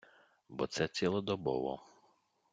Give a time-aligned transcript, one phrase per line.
[0.49, 1.79] Бо це цілодобово.